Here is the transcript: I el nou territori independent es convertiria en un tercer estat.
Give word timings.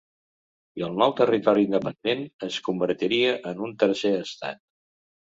I 0.79 0.83
el 0.85 0.95
nou 1.01 1.11
territori 1.17 1.65
independent 1.67 2.23
es 2.47 2.57
convertiria 2.69 3.35
en 3.51 3.61
un 3.67 3.75
tercer 3.85 4.13
estat. 4.23 4.61